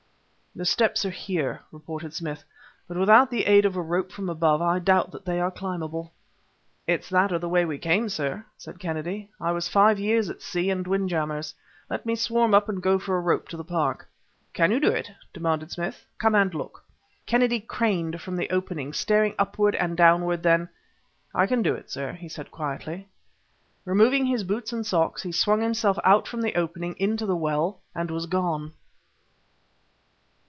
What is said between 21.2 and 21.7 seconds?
"I can